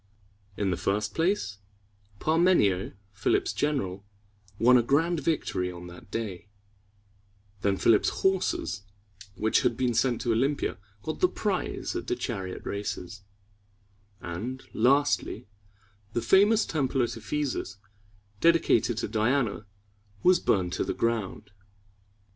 [0.57, 1.59] In the first place,
[2.17, 4.03] Par me´ni o, Philip's general,
[4.57, 6.47] won a grand victory on that day;
[7.61, 8.81] then Philip's horses,
[9.35, 13.21] which had been sent to Olympia, got the prize at the chariot races;
[14.19, 15.45] and, lastly,
[16.13, 17.77] the famous temple at Ephesus,
[18.39, 19.67] dedicated to Diana,
[20.23, 21.51] was burned to the ground.